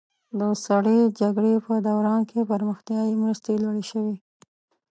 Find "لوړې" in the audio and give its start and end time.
3.63-3.83